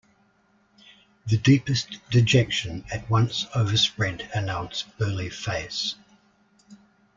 [1.27, 5.93] The deepest dejection at once overspread Hanaud's burly face.